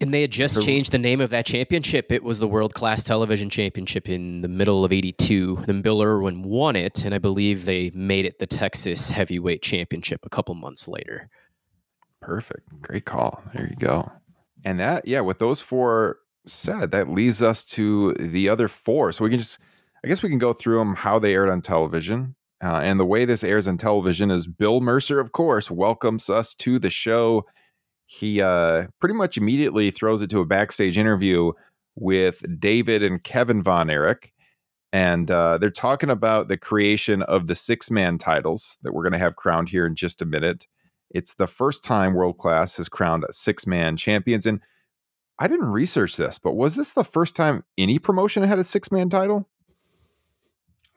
And 0.01 0.15
they 0.15 0.23
had 0.23 0.31
just 0.31 0.63
changed 0.63 0.93
the 0.93 0.99
name 0.99 1.21
of 1.21 1.29
that 1.31 1.45
championship. 1.45 2.11
It 2.11 2.25
was 2.25 2.39
the 2.39 2.49
World 2.49 2.73
Class 2.73 3.03
Television 3.03 3.51
Championship 3.51 4.09
in 4.09 4.41
the 4.41 4.49
middle 4.49 4.83
of 4.83 4.93
82. 4.93 5.65
Then 5.67 5.83
Bill 5.83 6.03
Irwin 6.03 6.43
won 6.43 6.75
it, 6.75 7.05
and 7.05 7.15
I 7.15 7.19
believe 7.19 7.67
they 7.67 7.91
made 7.91 8.25
it 8.25 8.39
the 8.39 8.47
Texas 8.47 9.11
Heavyweight 9.11 9.61
Championship 9.61 10.21
a 10.25 10.31
couple 10.31 10.55
months 10.55 10.89
later. 10.89 11.29
Perfect. 12.23 12.81
Great 12.81 13.05
call. 13.05 13.43
There 13.55 13.67
you 13.69 13.77
go. 13.77 14.11
And 14.65 14.81
that, 14.81 15.07
yeah, 15.07 15.21
with 15.21 15.39
those 15.39 15.61
four 15.61 16.19
said, 16.47 16.93
that 16.93 17.11
leads 17.11 17.43
us 17.43 17.65
to 17.67 18.15
the 18.15 18.49
other 18.49 18.69
four. 18.69 19.13
So 19.13 19.25
we 19.25 19.31
can 19.31 19.39
just, 19.39 19.59
I 20.03 20.09
guess 20.09 20.23
we 20.23 20.31
can 20.31 20.39
go 20.39 20.53
through 20.55 20.79
them, 20.79 20.95
how 20.97 21.19
they 21.19 21.35
aired 21.35 21.51
on 21.51 21.61
television. 21.61 22.37
Uh, 22.63 22.81
and 22.83 23.01
the 23.01 23.07
way 23.07 23.25
this 23.25 23.43
airs 23.43 23.67
on 23.67 23.79
television 23.79 24.31
is 24.31 24.47
Bill 24.47 24.81
Mercer, 24.81 25.19
of 25.19 25.33
course, 25.33 25.71
welcomes 25.71 26.29
us 26.29 26.55
to 26.57 26.79
the 26.79 26.91
show. 26.91 27.47
He 28.13 28.43
uh, 28.43 28.89
pretty 28.99 29.15
much 29.15 29.37
immediately 29.37 29.93
throws 29.93 30.21
it 30.21 30.31
to 30.31 30.41
a 30.41 30.45
backstage 30.45 30.99
interview 30.99 31.53
with 31.95 32.43
David 32.59 33.05
and 33.05 33.23
Kevin 33.23 33.63
Von 33.63 33.89
Erich. 33.89 34.33
And 34.93 35.31
uh, 35.31 35.59
they're 35.59 35.71
talking 35.71 36.11
about 36.11 36.49
the 36.49 36.57
creation 36.57 37.23
of 37.23 37.47
the 37.47 37.55
six 37.55 37.89
man 37.89 38.19
titles 38.19 38.79
that 38.83 38.93
we're 38.93 39.05
going 39.05 39.13
to 39.13 39.19
have 39.21 39.37
crowned 39.37 39.69
here 39.69 39.87
in 39.87 39.95
just 39.95 40.21
a 40.21 40.27
minute. 40.27 40.67
It's 41.13 41.35
the 41.35 41.47
first 41.47 41.85
time 41.85 42.15
World 42.15 42.37
Class 42.37 42.79
has 42.79 42.89
crowned 42.89 43.27
six 43.31 43.65
man 43.65 43.97
champions. 43.97 44.45
And 44.45 44.61
I 45.39 45.47
didn't 45.47 45.71
research 45.71 46.17
this, 46.17 46.41
but 46.41 46.57
was 46.57 46.75
this 46.75 46.91
the 46.91 47.05
first 47.05 47.37
time 47.37 47.63
any 47.79 48.01
promotion 48.01 48.43
had 48.43 48.59
a 48.59 48.65
six 48.65 48.91
man 48.91 49.09
title? 49.09 49.49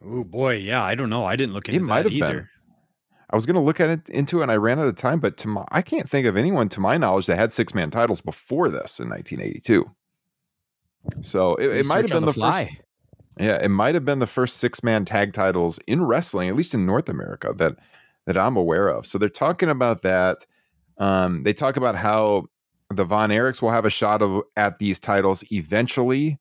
Oh 0.04 0.24
boy, 0.24 0.56
yeah. 0.56 0.82
I 0.82 0.96
don't 0.96 1.12
know. 1.12 1.26
I 1.26 1.36
didn't 1.36 1.54
look 1.54 1.70
into 1.70 1.80
It 1.80 1.84
might 1.84 2.06
have 2.06 2.12
been. 2.12 2.50
I 3.34 3.36
was 3.36 3.48
going 3.48 3.56
to 3.56 3.62
look 3.62 3.80
at 3.80 3.90
it 3.90 4.10
into 4.10 4.40
it 4.40 4.44
and 4.44 4.52
I 4.52 4.58
ran 4.58 4.80
out 4.80 4.86
of 4.86 4.96
time, 4.96 5.20
but 5.20 5.38
to 5.38 5.48
my, 5.48 5.66
I 5.72 5.82
can't 5.82 6.08
think 6.08 6.28
of 6.28 6.38
anyone 6.38 6.70
to 6.70 6.80
my 6.80 6.98
knowledge 6.98 7.26
that 7.26 7.36
had 7.36 7.52
six 7.52 7.74
man 7.74 7.90
titles 7.90 8.22
before 8.22 8.70
this 8.70 9.00
in 9.00 9.10
1982. 9.10 9.90
So 11.22 11.56
it, 11.56 11.78
it 11.78 11.86
might 11.88 12.08
have 12.08 12.12
been 12.12 12.26
the, 12.26 12.34
fly. 12.34 12.66
first. 12.66 12.76
Yeah, 13.40 13.56
it 13.56 13.70
might 13.70 13.96
have 13.96 14.06
been 14.06 14.20
the 14.20 14.28
first 14.28 14.58
six 14.58 14.84
man 14.84 15.04
tag 15.04 15.34
titles 15.34 15.80
in 15.88 16.06
wrestling, 16.06 16.48
at 16.48 16.56
least 16.56 16.76
in 16.76 16.86
North 16.86 17.10
America, 17.10 17.54
that 17.58 17.76
that 18.28 18.38
I'm 18.38 18.56
aware 18.56 18.88
of. 18.88 19.08
So 19.08 19.18
they're 19.18 19.30
talking 19.30 19.68
about 19.68 20.04
that. 20.04 20.46
Um, 21.00 21.42
they 21.42 21.54
talk 21.54 21.76
about 21.76 21.96
how 21.96 22.46
the 22.92 23.04
Von 23.04 23.32
Erichs 23.32 23.64
will 23.64 23.72
have 23.72 23.84
a 23.84 23.90
shot 23.90 24.22
of 24.22 24.44
at 24.56 24.78
these 24.78 25.00
titles 25.00 25.44
eventually. 25.52 26.38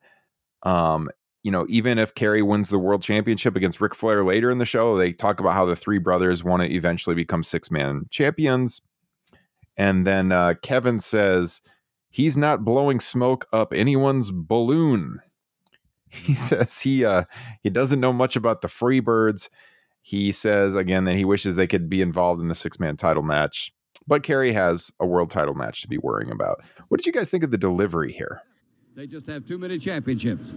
Um, 0.62 1.08
you 1.42 1.50
know, 1.50 1.66
even 1.68 1.98
if 1.98 2.14
Kerry 2.14 2.42
wins 2.42 2.68
the 2.68 2.78
world 2.78 3.02
championship 3.02 3.56
against 3.56 3.80
Ric 3.80 3.94
Flair 3.94 4.24
later 4.24 4.50
in 4.50 4.58
the 4.58 4.64
show, 4.64 4.96
they 4.96 5.12
talk 5.12 5.40
about 5.40 5.54
how 5.54 5.66
the 5.66 5.76
three 5.76 5.98
brothers 5.98 6.44
want 6.44 6.62
to 6.62 6.72
eventually 6.72 7.16
become 7.16 7.42
six 7.42 7.70
man 7.70 8.06
champions. 8.10 8.80
And 9.76 10.06
then 10.06 10.30
uh, 10.30 10.54
Kevin 10.62 11.00
says 11.00 11.60
he's 12.10 12.36
not 12.36 12.64
blowing 12.64 13.00
smoke 13.00 13.46
up 13.52 13.72
anyone's 13.72 14.30
balloon. 14.30 15.18
He 16.14 16.34
says 16.34 16.82
he 16.82 17.06
uh, 17.06 17.24
he 17.62 17.70
doesn't 17.70 17.98
know 17.98 18.12
much 18.12 18.36
about 18.36 18.60
the 18.60 18.68
Freebirds. 18.68 19.48
He 20.02 20.30
says 20.30 20.76
again 20.76 21.04
that 21.04 21.16
he 21.16 21.24
wishes 21.24 21.56
they 21.56 21.66
could 21.66 21.88
be 21.88 22.02
involved 22.02 22.38
in 22.42 22.48
the 22.48 22.54
six 22.54 22.78
man 22.78 22.98
title 22.98 23.22
match, 23.22 23.72
but 24.06 24.22
Kerry 24.22 24.52
has 24.52 24.90
a 25.00 25.06
world 25.06 25.30
title 25.30 25.54
match 25.54 25.80
to 25.80 25.88
be 25.88 25.96
worrying 25.96 26.30
about. 26.30 26.62
What 26.88 26.98
did 26.98 27.06
you 27.06 27.14
guys 27.14 27.30
think 27.30 27.44
of 27.44 27.50
the 27.50 27.56
delivery 27.56 28.12
here? 28.12 28.42
They 28.94 29.06
just 29.06 29.26
have 29.26 29.46
too 29.46 29.56
many 29.56 29.78
championships. 29.78 30.52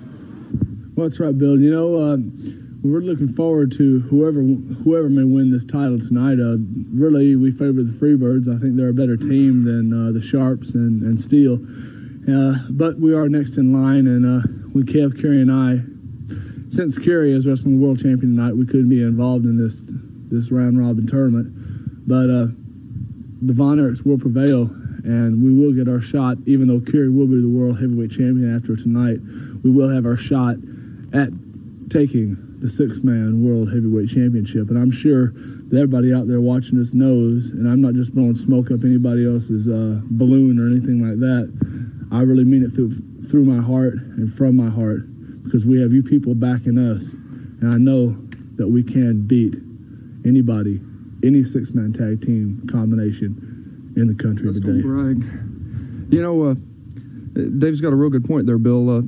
Well, 0.95 1.09
that's 1.09 1.19
right, 1.19 1.37
Bill. 1.37 1.59
You 1.59 1.71
know, 1.71 2.01
um, 2.01 2.79
we're 2.81 3.01
looking 3.01 3.33
forward 3.33 3.73
to 3.73 3.99
whoever 3.99 4.41
whoever 4.41 5.09
may 5.09 5.25
win 5.25 5.51
this 5.51 5.65
title 5.65 5.99
tonight. 5.99 6.39
Uh, 6.39 6.55
really, 6.93 7.35
we 7.35 7.51
favor 7.51 7.83
the 7.83 7.91
Freebirds. 7.91 8.47
I 8.47 8.57
think 8.57 8.77
they're 8.77 8.89
a 8.89 8.93
better 8.93 9.17
team 9.17 9.65
than 9.65 9.91
uh, 9.91 10.13
the 10.13 10.21
Sharps 10.21 10.73
and, 10.73 11.01
and 11.01 11.19
Steel. 11.19 11.55
Uh, 12.31 12.65
but 12.69 12.97
we 12.97 13.13
are 13.13 13.27
next 13.27 13.57
in 13.57 13.73
line, 13.73 14.07
and 14.07 14.25
uh, 14.25 14.47
when 14.71 14.85
Kev, 14.85 15.21
Kerry, 15.21 15.41
and 15.41 15.51
I, 15.51 15.83
since 16.73 16.97
Kerry 16.97 17.33
is 17.33 17.45
wrestling 17.45 17.77
the 17.77 17.85
world 17.85 17.99
champion 17.99 18.33
tonight, 18.33 18.55
we 18.55 18.65
couldn't 18.65 18.89
be 18.89 19.01
involved 19.01 19.43
in 19.43 19.57
this 19.57 19.81
this 20.31 20.49
round 20.49 20.79
robin 20.79 21.07
tournament. 21.07 22.07
But 22.07 22.29
uh, 22.29 22.47
the 23.41 23.51
Von 23.53 23.79
Erichs 23.79 24.05
will 24.05 24.17
prevail, 24.17 24.69
and 25.03 25.43
we 25.43 25.51
will 25.51 25.73
get 25.73 25.91
our 25.91 25.99
shot. 25.99 26.37
Even 26.45 26.69
though 26.69 26.79
Kerry 26.79 27.09
will 27.09 27.27
be 27.27 27.41
the 27.41 27.49
world 27.49 27.81
heavyweight 27.81 28.11
champion 28.11 28.55
after 28.55 28.77
tonight, 28.77 29.19
we 29.61 29.69
will 29.69 29.89
have 29.89 30.05
our 30.05 30.15
shot 30.15 30.55
at 31.15 31.29
taking 31.89 32.37
the 32.59 32.69
six-man 32.69 33.43
world 33.43 33.71
heavyweight 33.71 34.09
championship. 34.09 34.69
And 34.69 34.77
I'm 34.77 34.91
sure 34.91 35.31
that 35.31 35.75
everybody 35.77 36.13
out 36.13 36.27
there 36.27 36.41
watching 36.41 36.77
this 36.77 36.93
knows, 36.93 37.49
and 37.49 37.67
I'm 37.67 37.81
not 37.81 37.93
just 37.93 38.13
blowing 38.13 38.35
smoke 38.35 38.71
up 38.71 38.83
anybody 38.83 39.25
else's 39.25 39.67
uh, 39.67 40.01
balloon 40.03 40.59
or 40.59 40.67
anything 40.67 40.99
like 41.07 41.19
that. 41.19 41.47
I 42.11 42.21
really 42.21 42.43
mean 42.43 42.63
it 42.63 42.71
through 42.73 43.01
through 43.29 43.45
my 43.45 43.61
heart 43.63 43.95
and 43.95 44.31
from 44.31 44.55
my 44.55 44.69
heart 44.69 45.01
because 45.43 45.65
we 45.65 45.81
have 45.81 45.91
you 45.91 46.03
people 46.03 46.35
backing 46.35 46.77
us, 46.77 47.13
and 47.61 47.73
I 47.73 47.77
know 47.77 48.15
that 48.57 48.67
we 48.67 48.83
can 48.83 49.25
beat 49.25 49.55
anybody, 50.25 50.79
any 51.23 51.43
six-man 51.43 51.93
tag 51.93 52.21
team 52.21 52.67
combination 52.71 53.93
in 53.95 54.07
the 54.07 54.15
country 54.15 54.47
Let's 54.47 54.59
today. 54.59 54.81
brag. 54.81 55.23
You 56.11 56.21
know, 56.21 56.43
uh, 56.43 56.55
Dave's 57.57 57.81
got 57.81 57.93
a 57.93 57.95
real 57.95 58.09
good 58.09 58.25
point 58.25 58.45
there, 58.45 58.57
Bill. 58.57 58.89
Uh, 58.89 59.01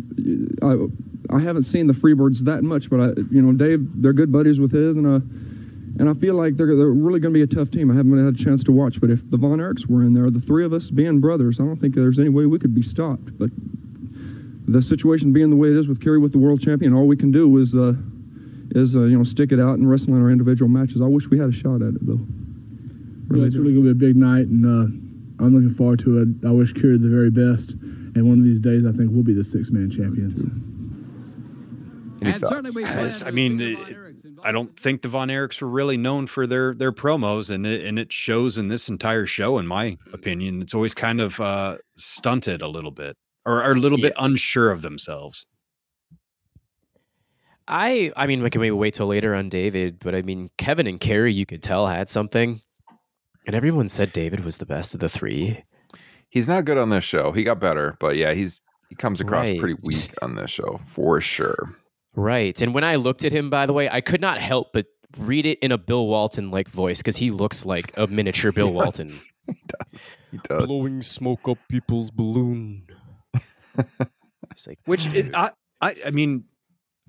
I 0.63 0.87
I 1.29 1.39
haven't 1.39 1.63
seen 1.63 1.87
the 1.87 1.93
Freebirds 1.93 2.43
that 2.45 2.63
much, 2.63 2.89
but 2.89 2.99
I, 2.99 3.07
you 3.31 3.41
know, 3.41 3.51
Dave, 3.51 3.85
they're 4.01 4.13
good 4.13 4.31
buddies 4.31 4.59
with 4.59 4.71
his, 4.71 4.95
and 4.95 5.05
uh, 5.05 5.19
and 5.99 6.09
I 6.09 6.13
feel 6.13 6.35
like 6.35 6.55
they're 6.55 6.75
they're 6.75 6.87
really 6.87 7.19
going 7.19 7.33
to 7.33 7.37
be 7.37 7.41
a 7.41 7.47
tough 7.47 7.71
team. 7.71 7.91
I 7.91 7.95
haven't 7.95 8.23
had 8.23 8.33
a 8.33 8.37
chance 8.37 8.63
to 8.65 8.71
watch, 8.71 9.01
but 9.01 9.09
if 9.09 9.29
the 9.29 9.37
Von 9.37 9.59
Erichs 9.59 9.87
were 9.87 10.03
in 10.03 10.13
there, 10.13 10.29
the 10.29 10.39
three 10.39 10.63
of 10.63 10.73
us 10.73 10.89
being 10.89 11.19
brothers, 11.19 11.59
I 11.59 11.63
don't 11.63 11.77
think 11.77 11.95
there's 11.95 12.19
any 12.19 12.29
way 12.29 12.45
we 12.45 12.59
could 12.59 12.75
be 12.75 12.81
stopped. 12.81 13.37
But 13.37 13.49
the 14.67 14.81
situation 14.81 15.33
being 15.33 15.49
the 15.49 15.55
way 15.55 15.69
it 15.69 15.75
is 15.75 15.87
with 15.87 16.01
Kerry 16.01 16.19
with 16.19 16.31
the 16.31 16.39
world 16.39 16.61
champion, 16.61 16.93
all 16.93 17.07
we 17.07 17.17
can 17.17 17.31
do 17.31 17.57
is 17.57 17.75
uh, 17.75 17.93
is 18.71 18.95
uh, 18.95 19.01
you 19.01 19.17
know 19.17 19.23
stick 19.23 19.51
it 19.51 19.59
out 19.59 19.79
and 19.79 19.89
wrestle 19.89 20.15
in 20.15 20.21
our 20.21 20.29
individual 20.29 20.69
matches. 20.69 21.01
I 21.01 21.05
wish 21.05 21.27
we 21.29 21.39
had 21.39 21.49
a 21.49 21.53
shot 21.53 21.81
at 21.81 21.95
it 21.95 22.05
though. 22.05 22.19
Well, 23.29 23.43
it's 23.43 23.57
really 23.57 23.73
going 23.73 23.87
to 23.87 23.93
be 23.93 24.05
a 24.05 24.09
big 24.09 24.15
night, 24.15 24.47
and 24.47 24.65
uh, 24.65 25.43
I'm 25.43 25.53
looking 25.53 25.73
forward 25.73 25.99
to 25.99 26.21
it. 26.21 26.47
I 26.47 26.51
wish 26.51 26.71
Kerry 26.71 26.97
the 26.97 27.09
very 27.09 27.29
best, 27.29 27.71
and 27.71 28.23
one 28.23 28.39
of 28.39 28.45
these 28.45 28.61
days, 28.61 28.85
I 28.85 28.93
think 28.93 29.11
we'll 29.11 29.23
be 29.23 29.33
the 29.33 29.43
six-man 29.43 29.91
champions. 29.91 30.43
Any 32.21 32.31
And 32.31 32.41
thoughts? 32.41 32.49
certainly 32.51 32.71
we 32.75 32.83
plan 32.83 33.05
Yes, 33.05 33.19
to 33.19 33.27
I 33.27 33.31
mean, 33.31 33.59
it- 33.61 33.75
Von 33.77 33.85
Erichs 33.93 34.25
involved. 34.25 34.47
I 34.47 34.51
don't 34.51 34.79
think 34.79 35.01
the 35.01 35.09
Von 35.09 35.27
Erichs 35.29 35.61
were 35.61 35.67
really 35.69 35.97
known 35.97 36.27
for 36.27 36.47
their 36.47 36.73
their 36.73 36.91
promos, 36.91 37.49
and 37.49 37.65
it 37.67 37.85
and 37.85 37.97
it 37.99 38.11
shows 38.11 38.57
in 38.57 38.67
this 38.69 38.89
entire 38.89 39.25
show, 39.25 39.57
in 39.59 39.67
my 39.67 39.97
opinion. 40.13 40.61
It's 40.61 40.73
always 40.73 40.93
kind 40.93 41.21
of 41.21 41.39
uh, 41.39 41.77
stunted 41.95 42.61
a 42.61 42.67
little 42.67 42.91
bit, 42.91 43.15
or, 43.45 43.63
or 43.63 43.71
a 43.71 43.75
little 43.75 43.97
bit 43.99 44.13
unsure 44.17 44.71
of 44.71 44.81
themselves. 44.81 45.45
I 47.67 48.11
I 48.15 48.27
mean, 48.27 48.41
we 48.43 48.49
can 48.49 48.61
maybe 48.61 48.71
wait 48.71 48.93
till 48.93 49.07
later 49.07 49.35
on 49.35 49.49
David, 49.49 49.99
but 49.99 50.15
I 50.15 50.21
mean, 50.21 50.49
Kevin 50.57 50.87
and 50.87 50.99
Kerry, 50.99 51.33
you 51.33 51.45
could 51.45 51.61
tell 51.61 51.87
had 51.87 52.09
something, 52.09 52.61
and 53.45 53.55
everyone 53.55 53.89
said 53.89 54.13
David 54.13 54.43
was 54.45 54.57
the 54.57 54.65
best 54.65 54.93
of 54.93 54.99
the 55.01 55.09
three. 55.09 55.63
He's 56.29 56.47
not 56.47 56.65
good 56.65 56.77
on 56.77 56.89
this 56.89 57.03
show. 57.03 57.31
He 57.31 57.43
got 57.43 57.59
better, 57.59 57.97
but 57.99 58.15
yeah, 58.15 58.33
he's 58.33 58.61
he 58.89 58.95
comes 58.95 59.19
across 59.19 59.47
pretty 59.59 59.75
weak 59.83 60.13
on 60.21 60.35
this 60.35 60.49
show 60.51 60.79
for 60.85 61.19
sure. 61.19 61.75
Right. 62.15 62.59
And 62.61 62.73
when 62.73 62.83
I 62.83 62.95
looked 62.95 63.25
at 63.25 63.31
him, 63.31 63.49
by 63.49 63.65
the 63.65 63.73
way, 63.73 63.89
I 63.89 64.01
could 64.01 64.21
not 64.21 64.41
help 64.41 64.73
but 64.73 64.85
read 65.17 65.45
it 65.45 65.59
in 65.59 65.71
a 65.71 65.77
Bill 65.77 66.07
Walton 66.07 66.51
like 66.51 66.67
voice 66.69 66.99
because 66.99 67.17
he 67.17 67.31
looks 67.31 67.65
like 67.65 67.95
a 67.97 68.07
miniature 68.07 68.51
Bill 68.51 68.71
Walton. 68.73 69.07
He 69.07 69.55
does. 69.91 70.17
He 70.31 70.39
does. 70.43 70.65
Blowing 70.65 71.01
smoke 71.01 71.47
up 71.47 71.57
people's 71.69 72.11
balloon. 72.11 72.87
it's 74.51 74.67
like 74.67 74.79
Which 74.85 75.13
it, 75.13 75.33
I, 75.35 75.51
I 75.81 75.95
I 76.07 76.09
mean, 76.11 76.45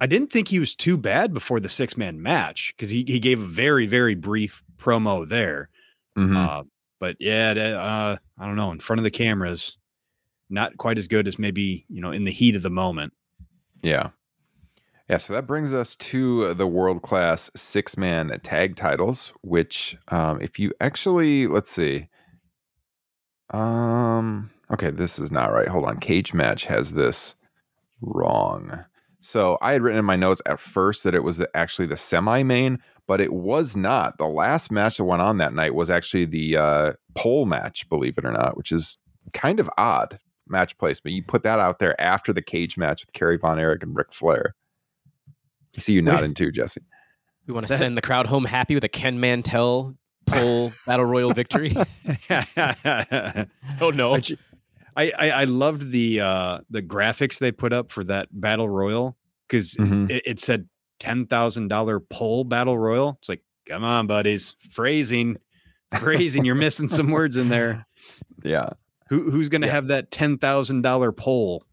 I 0.01 0.07
didn't 0.07 0.31
think 0.31 0.49
he 0.49 0.59
was 0.61 0.77
too 0.77 0.97
bad 0.97 1.35
before 1.35 1.61
the 1.61 1.69
six 1.69 1.97
man 1.97 2.23
match 2.23 2.73
because 2.77 2.91
he 2.91 3.05
he 3.07 3.19
gave 3.19 3.41
a 3.41 3.45
very 3.47 3.87
very 3.87 4.15
brief 4.15 4.63
promo 4.77 5.29
there. 5.29 5.71
Mhm. 6.17 6.37
Uh, 6.37 6.65
but 7.01 7.17
yeah, 7.19 7.53
uh, 7.53 8.17
I 8.39 8.47
don't 8.47 8.57
know. 8.57 8.73
In 8.73 8.81
front 8.81 9.01
of 9.01 9.05
the 9.05 9.11
cameras, 9.11 9.79
not 10.51 10.77
quite 10.77 10.99
as 10.99 11.09
good 11.09 11.27
as 11.27 11.39
maybe 11.39 11.85
you 11.89 12.01
know 12.01 12.13
in 12.13 12.25
the 12.25 12.33
heat 12.33 12.55
of 12.57 12.63
the 12.63 12.71
moment. 12.71 13.13
Yeah. 13.83 14.11
Yeah, 15.09 15.17
so 15.17 15.33
that 15.33 15.47
brings 15.47 15.73
us 15.73 15.97
to 15.97 16.53
the 16.53 16.67
world 16.67 17.01
class 17.01 17.51
six 17.57 17.97
man 17.97 18.39
tag 18.43 18.77
titles, 18.77 19.33
which, 19.41 19.97
um, 20.09 20.41
if 20.43 20.59
you 20.59 20.73
actually, 20.81 21.47
let's 21.47 21.71
see. 21.71 22.09
Um, 23.51 24.51
okay, 24.71 24.91
this 24.91 25.19
is 25.19 25.33
not 25.33 25.51
right. 25.51 25.69
Hold 25.69 25.87
on. 25.87 25.99
Cage 25.99 26.35
Match 26.35 26.67
has 26.67 26.93
this 26.93 27.37
wrong. 28.03 28.85
So 29.21 29.57
I 29.63 29.73
had 29.73 29.83
written 29.83 29.99
in 29.99 30.05
my 30.05 30.17
notes 30.17 30.43
at 30.45 30.61
first 30.61 31.05
that 31.05 31.15
it 31.15 31.25
was 31.25 31.39
the, 31.39 31.49
actually 31.57 31.87
the 31.87 31.97
semi 31.97 32.43
main, 32.43 32.79
but 33.07 33.21
it 33.21 33.33
was 33.33 33.77
not. 33.77 34.19
The 34.19 34.27
last 34.27 34.71
match 34.71 34.99
that 34.99 35.05
went 35.05 35.23
on 35.23 35.39
that 35.39 35.55
night 35.55 35.75
was 35.75 35.89
actually 35.89 36.27
the 36.27 36.57
uh, 36.57 36.93
pole 37.15 37.47
match, 37.47 37.89
believe 37.89 38.19
it 38.19 38.27
or 38.27 38.33
not, 38.33 38.59
which 38.59 38.71
is 38.71 38.99
kind 39.33 39.59
of 39.59 39.71
odd 39.79 40.19
match 40.47 40.77
placement. 40.77 41.17
You 41.17 41.23
put 41.23 41.43
that 41.45 41.59
out 41.59 41.79
there 41.79 41.99
after 41.99 42.35
the 42.35 42.43
cage 42.43 42.77
match 42.77 43.05
with 43.05 43.15
Kerry 43.15 43.39
Von 43.39 43.59
Erich 43.59 43.83
and 43.83 43.97
Ric 43.97 44.13
Flair. 44.13 44.55
I 45.79 45.81
see 45.81 45.93
you 45.93 46.03
nodding 46.03 46.35
too, 46.35 46.51
Jesse. 46.51 46.81
we 47.47 47.55
want 47.55 47.67
to 47.69 47.75
send 47.77 47.97
the 47.97 48.03
crowd 48.03 48.27
home 48.27 48.45
happy 48.45 48.75
with 48.75 48.83
a 48.85 48.89
Ken 48.89 49.21
Mantell 49.21 49.95
pole 50.27 50.73
battle 50.87 51.07
royal 51.07 51.33
victory. 51.33 51.75
Oh 53.81 53.91
no. 53.95 54.15
I, 54.97 55.13
I 55.17 55.31
I 55.31 55.45
loved 55.45 55.91
the 55.93 56.21
uh 56.21 56.59
the 56.71 56.83
graphics 56.83 57.39
they 57.39 57.53
put 57.53 57.73
up 57.73 57.93
for 57.93 58.03
that 58.05 58.29
battle 58.33 58.69
royal 58.69 59.17
because 59.49 59.75
Mhm. 59.77 60.11
it, 60.11 60.23
it 60.27 60.41
said 60.41 60.69
ten 60.99 61.27
thousand 61.27 61.69
dollar 61.69 62.01
pole 62.01 62.43
battle 62.45 62.77
royal. 62.79 63.17
It's 63.21 63.29
like, 63.29 63.43
come 63.69 63.85
on, 63.85 64.07
buddies, 64.09 64.57
phrasing, 64.71 65.37
phrasing. 65.99 66.45
You're 66.45 66.55
missing 66.57 66.89
some 66.89 67.11
words 67.11 67.37
in 67.37 67.49
there. 67.49 67.87
Yeah. 68.45 68.71
Who 69.09 69.31
who's 69.31 69.49
gonna 69.49 69.67
Yeah. 69.67 69.73
have 69.73 69.89
that 69.89 70.11
ten 70.11 70.39
thousand 70.39 70.83
dollar 70.83 71.13
pole? 71.13 71.65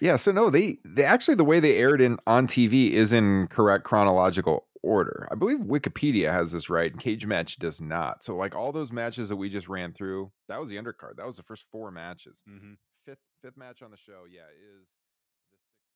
Yeah, 0.00 0.16
so 0.16 0.32
no, 0.32 0.50
they 0.50 0.78
they 0.84 1.04
actually 1.04 1.34
the 1.34 1.44
way 1.44 1.60
they 1.60 1.76
aired 1.76 2.00
in 2.00 2.18
on 2.26 2.46
TV 2.46 2.90
is 2.90 3.12
in 3.12 3.46
correct 3.48 3.84
chronological 3.84 4.66
order. 4.82 5.28
I 5.30 5.34
believe 5.34 5.58
Wikipedia 5.58 6.32
has 6.32 6.52
this 6.52 6.70
right, 6.70 6.90
and 6.90 7.00
Cage 7.00 7.26
Match 7.26 7.56
does 7.56 7.80
not. 7.80 8.24
So 8.24 8.36
like 8.36 8.54
all 8.54 8.72
those 8.72 8.92
matches 8.92 9.28
that 9.28 9.36
we 9.36 9.48
just 9.48 9.68
ran 9.68 9.92
through, 9.92 10.32
that 10.48 10.60
was 10.60 10.68
the 10.68 10.76
undercard. 10.76 11.16
That 11.16 11.26
was 11.26 11.36
the 11.36 11.42
first 11.42 11.66
four 11.70 11.90
matches. 11.90 12.42
Mm-hmm. 12.48 12.74
Fifth 13.06 13.18
fifth 13.42 13.56
match 13.56 13.82
on 13.82 13.90
the 13.90 13.96
show, 13.96 14.24
yeah, 14.30 14.48
is 14.78 14.88